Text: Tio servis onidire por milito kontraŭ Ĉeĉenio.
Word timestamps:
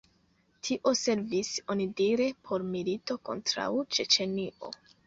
Tio 0.67 0.93
servis 1.01 1.51
onidire 1.75 2.27
por 2.49 2.67
milito 2.73 3.21
kontraŭ 3.31 3.71
Ĉeĉenio. 3.99 4.79